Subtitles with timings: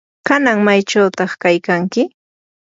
[0.27, 2.01] ¿kanan maychawta kaykanki?